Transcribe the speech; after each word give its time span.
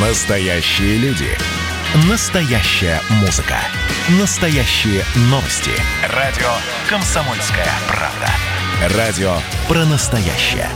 Настоящие 0.00 0.96
люди. 0.98 1.26
Настоящая 2.08 3.00
музыка. 3.20 3.56
Настоящие 4.20 5.02
новости. 5.22 5.72
Радио 6.14 6.46
«Комсомольская 6.88 7.66
правда». 7.88 8.96
Радио 8.96 9.32
про 9.66 9.84
настоящее. 9.86 10.68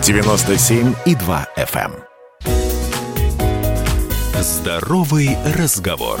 97,2 0.00 1.46
FM. 1.58 1.92
эм. 1.92 2.72
Здоровый 4.42 5.36
разговор. 5.54 6.18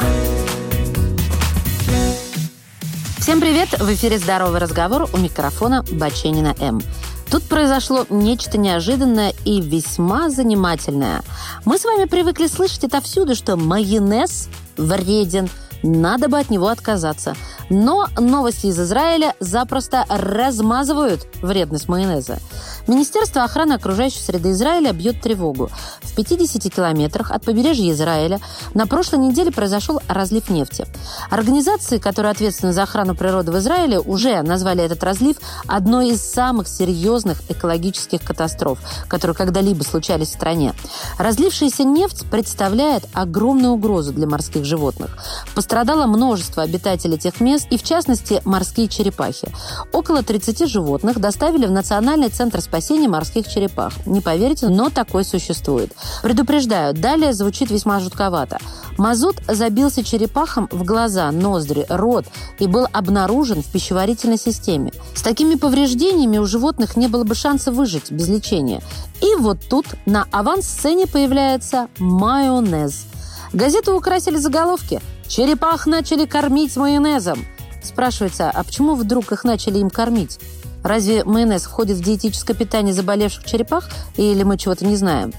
Всем 3.20 3.40
привет! 3.40 3.70
В 3.78 3.90
эфире 3.94 4.18
«Здоровый 4.18 4.60
разговор» 4.60 5.08
у 5.10 5.16
микрофона 5.16 5.82
Баченина 5.92 6.54
М. 6.60 6.82
Тут 7.30 7.44
произошло 7.44 8.06
нечто 8.10 8.58
неожиданное 8.58 9.32
и 9.44 9.60
весьма 9.60 10.30
занимательное. 10.30 11.22
Мы 11.64 11.78
с 11.78 11.84
вами 11.84 12.06
привыкли 12.06 12.48
слышать 12.48 12.84
отовсюду, 12.84 13.36
что 13.36 13.56
майонез 13.56 14.48
вреден, 14.76 15.48
надо 15.82 16.28
бы 16.28 16.38
от 16.38 16.50
него 16.50 16.68
отказаться. 16.68 17.36
Но 17.70 18.08
новости 18.18 18.66
из 18.66 18.78
Израиля 18.78 19.34
запросто 19.38 20.04
размазывают 20.08 21.26
вредность 21.40 21.88
майонеза. 21.88 22.38
Министерство 22.86 23.44
охраны 23.44 23.74
окружающей 23.74 24.20
среды 24.20 24.50
Израиля 24.50 24.92
бьет 24.92 25.20
тревогу. 25.20 25.70
В 26.02 26.14
50 26.16 26.72
километрах 26.74 27.30
от 27.30 27.44
побережья 27.44 27.92
Израиля 27.92 28.40
на 28.74 28.86
прошлой 28.88 29.20
неделе 29.20 29.52
произошел 29.52 30.00
разлив 30.08 30.50
нефти. 30.50 30.86
Организации, 31.30 31.98
которые 31.98 32.32
ответственны 32.32 32.72
за 32.72 32.82
охрану 32.82 33.14
природы 33.14 33.52
в 33.52 33.58
Израиле, 33.58 34.00
уже 34.00 34.42
назвали 34.42 34.82
этот 34.82 35.04
разлив 35.04 35.36
одной 35.68 36.10
из 36.10 36.20
самых 36.20 36.66
серьезных 36.66 37.48
экологических 37.48 38.20
катастроф, 38.22 38.80
которые 39.06 39.36
когда-либо 39.36 39.84
случались 39.84 40.28
в 40.28 40.32
стране. 40.32 40.74
Разлившаяся 41.18 41.84
нефть 41.84 42.26
представляет 42.28 43.04
огромную 43.12 43.74
угрозу 43.74 44.12
для 44.12 44.26
морских 44.26 44.64
животных. 44.64 45.16
Пострадало 45.54 46.06
множество 46.06 46.64
обитателей 46.64 47.18
тех 47.18 47.40
мест, 47.40 47.59
и 47.70 47.76
в 47.76 47.82
частности 47.82 48.40
морские 48.44 48.88
черепахи. 48.88 49.48
Около 49.92 50.22
30 50.22 50.68
животных 50.68 51.18
доставили 51.20 51.66
в 51.66 51.70
Национальный 51.70 52.28
центр 52.28 52.60
спасения 52.60 53.08
морских 53.08 53.48
черепах. 53.48 53.92
Не 54.06 54.20
поверите, 54.20 54.68
но 54.68 54.90
такой 54.90 55.24
существует. 55.24 55.92
Предупреждаю, 56.22 56.94
далее 56.94 57.32
звучит 57.32 57.70
весьма 57.70 58.00
жутковато. 58.00 58.58
Мазут 58.96 59.36
забился 59.48 60.04
черепахам 60.04 60.68
в 60.70 60.84
глаза, 60.84 61.30
ноздри, 61.30 61.86
рот 61.88 62.26
и 62.58 62.66
был 62.66 62.86
обнаружен 62.92 63.62
в 63.62 63.66
пищеварительной 63.66 64.38
системе. 64.38 64.92
С 65.14 65.22
такими 65.22 65.54
повреждениями 65.54 66.38
у 66.38 66.46
животных 66.46 66.96
не 66.96 67.08
было 67.08 67.24
бы 67.24 67.34
шанса 67.34 67.72
выжить 67.72 68.10
без 68.10 68.28
лечения. 68.28 68.82
И 69.20 69.34
вот 69.36 69.58
тут 69.68 69.86
на 70.06 70.26
авансцене 70.30 71.06
появляется 71.06 71.88
майонез. 71.98 73.06
Газету 73.52 73.96
украсили 73.96 74.36
заголовки 74.36 75.00
«Черепах 75.30 75.86
начали 75.86 76.26
кормить 76.26 76.76
майонезом». 76.76 77.46
Спрашивается, 77.84 78.50
а 78.50 78.64
почему 78.64 78.96
вдруг 78.96 79.30
их 79.30 79.44
начали 79.44 79.78
им 79.78 79.88
кормить? 79.88 80.40
Разве 80.82 81.22
майонез 81.24 81.66
входит 81.66 81.98
в 81.98 82.02
диетическое 82.02 82.56
питание 82.56 82.92
заболевших 82.92 83.44
черепах 83.44 83.88
или 84.16 84.42
мы 84.42 84.58
чего-то 84.58 84.84
не 84.84 84.96
знаем? 84.96 85.32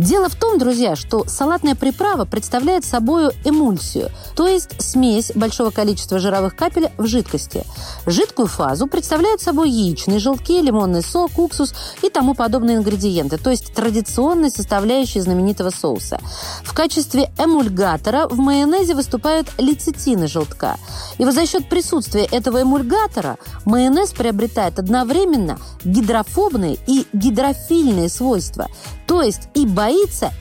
Дело 0.00 0.30
в 0.30 0.34
том, 0.34 0.56
друзья, 0.56 0.96
что 0.96 1.26
салатная 1.26 1.74
приправа 1.74 2.24
представляет 2.24 2.86
собой 2.86 3.32
эмульсию, 3.44 4.08
то 4.34 4.46
есть 4.46 4.80
смесь 4.80 5.30
большого 5.34 5.68
количества 5.68 6.18
жировых 6.18 6.56
капель 6.56 6.88
в 6.96 7.06
жидкости. 7.06 7.66
Жидкую 8.06 8.48
фазу 8.48 8.86
представляют 8.86 9.42
собой 9.42 9.68
яичные 9.68 10.18
желтки, 10.18 10.58
лимонный 10.62 11.02
сок, 11.02 11.38
уксус 11.38 11.74
и 12.00 12.08
тому 12.08 12.32
подобные 12.32 12.78
ингредиенты, 12.78 13.36
то 13.36 13.50
есть 13.50 13.74
традиционные 13.74 14.50
составляющие 14.50 15.22
знаменитого 15.22 15.68
соуса. 15.68 16.18
В 16.64 16.72
качестве 16.72 17.30
эмульгатора 17.36 18.26
в 18.26 18.38
майонезе 18.38 18.94
выступают 18.94 19.48
лецитины 19.58 20.28
желтка. 20.28 20.78
И 21.18 21.26
вот 21.26 21.34
за 21.34 21.44
счет 21.44 21.68
присутствия 21.68 22.24
этого 22.24 22.62
эмульгатора 22.62 23.36
майонез 23.66 24.12
приобретает 24.12 24.78
одновременно 24.78 25.58
гидрофобные 25.84 26.78
и 26.86 27.06
гидрофильные 27.12 28.08
свойства, 28.08 28.68
то 29.06 29.22
есть 29.22 29.48
и 29.54 29.66
боится, 29.66 29.89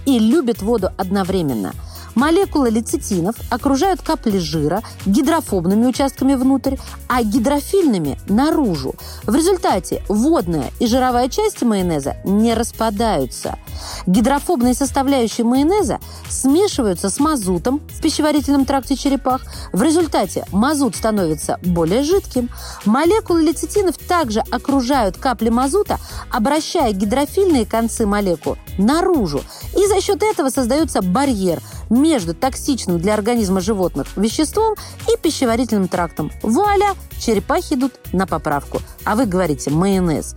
и 0.06 0.20
любит 0.20 0.62
воду 0.62 0.90
одновременно. 0.98 1.74
Молекулы 2.20 2.70
лецитинов 2.70 3.38
окружают 3.50 4.02
капли 4.02 4.40
жира 4.40 4.84
гидрофобными 5.06 5.86
участками 5.86 6.36
внутрь, 6.36 6.76
а 7.08 7.24
гидрофильными– 7.24 8.20
наружу. 8.28 8.96
В 9.24 9.34
результате 9.34 10.04
водная 10.10 10.74
и 10.80 10.86
жировая 10.86 11.30
части 11.30 11.64
майонеза 11.64 12.18
не 12.26 12.54
распадаются. 12.56 13.58
Гидрофобные 14.06 14.74
составляющие 14.74 15.46
майонеза 15.46 16.02
смешиваются 16.30 17.10
с 17.10 17.22
мазутом 17.22 17.80
в 17.88 18.02
пищеварительном 18.02 18.66
тракте 18.66 18.98
черепах. 18.98 19.44
В 19.72 19.82
результате 19.82 20.46
мазут 20.52 20.98
становится 20.98 21.58
более 21.64 22.04
жидким. 22.04 22.50
Молекулы 22.84 23.44
лецитинов 23.44 23.98
также 23.98 24.42
окружают 24.52 25.16
капли 25.16 25.48
мазута, 25.48 26.00
обращая 26.30 26.92
гидрофильные 26.92 27.66
концы 27.66 28.06
молекул 28.06 28.58
наружу. 28.78 29.42
И 29.78 29.88
за 29.88 30.02
счет 30.02 30.22
этого 30.22 30.50
создается 30.50 31.02
барьер 31.02 31.62
между 31.90 32.34
токсичным 32.34 33.00
для 33.00 33.14
организма 33.14 33.62
животных 33.62 34.08
веществом 34.16 34.76
и 35.12 35.18
пищеварительным 35.18 35.88
трактом. 35.88 36.32
Вуаля! 36.42 36.96
Черепахи 37.20 37.74
идут 37.74 37.94
на 38.14 38.26
поправку. 38.26 38.82
А 39.04 39.16
вы 39.16 39.26
говорите 39.26 39.70
майонез. 39.70 40.36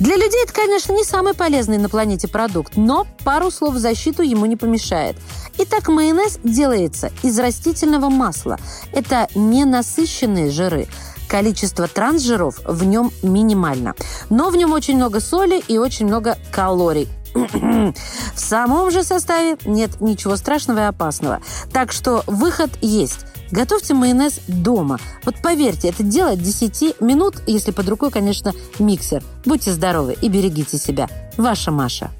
Для 0.00 0.16
людей 0.16 0.42
это, 0.42 0.52
конечно, 0.52 0.92
не 0.92 1.04
самый 1.04 1.34
полезный 1.34 1.78
на 1.78 1.88
планете 1.88 2.28
продукт, 2.28 2.76
но 2.76 3.06
пару 3.24 3.50
слов 3.50 3.74
в 3.74 3.78
защиту 3.78 4.22
ему 4.22 4.46
не 4.46 4.56
помешает. 4.56 5.16
Итак, 5.58 5.88
майонез 5.88 6.38
делается 6.42 7.12
из 7.22 7.38
растительного 7.38 8.08
масла. 8.08 8.58
Это 8.92 9.28
ненасыщенные 9.34 10.50
жиры. 10.50 10.88
Количество 11.28 11.88
трансжиров 11.88 12.60
в 12.64 12.84
нем 12.84 13.10
минимально. 13.22 13.94
Но 14.30 14.50
в 14.50 14.56
нем 14.56 14.72
очень 14.72 14.96
много 14.96 15.20
соли 15.20 15.62
и 15.68 15.78
очень 15.78 16.06
много 16.06 16.38
калорий. 16.52 17.08
В 17.34 17.94
самом 18.38 18.90
же 18.90 19.02
составе 19.02 19.56
нет 19.64 20.00
ничего 20.00 20.36
страшного 20.36 20.78
и 20.78 20.82
опасного. 20.82 21.40
Так 21.72 21.92
что 21.92 22.22
выход 22.26 22.70
есть. 22.80 23.26
Готовьте 23.50 23.94
майонез 23.94 24.40
дома. 24.48 24.98
Вот 25.24 25.36
поверьте, 25.42 25.88
это 25.88 26.02
дело 26.02 26.36
10 26.36 27.00
минут, 27.00 27.42
если 27.46 27.70
под 27.70 27.88
рукой, 27.88 28.10
конечно, 28.10 28.52
миксер. 28.78 29.22
Будьте 29.44 29.72
здоровы 29.72 30.16
и 30.20 30.28
берегите 30.28 30.78
себя. 30.78 31.08
Ваша 31.36 31.70
Маша. 31.70 32.10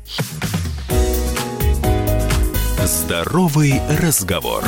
Здоровый 2.84 3.80
разговор. 4.00 4.62